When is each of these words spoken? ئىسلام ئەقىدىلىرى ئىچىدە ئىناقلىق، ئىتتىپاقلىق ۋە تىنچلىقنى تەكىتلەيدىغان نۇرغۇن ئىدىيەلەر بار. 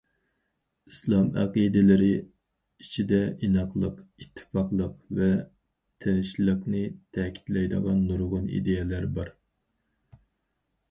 ئىسلام 0.91 1.27
ئەقىدىلىرى 1.41 2.07
ئىچىدە 2.83 3.19
ئىناقلىق، 3.47 3.99
ئىتتىپاقلىق 4.23 4.95
ۋە 5.19 5.27
تىنچلىقنى 6.05 6.81
تەكىتلەيدىغان 7.19 8.01
نۇرغۇن 8.07 8.49
ئىدىيەلەر 8.55 9.05
بار. 9.19 9.31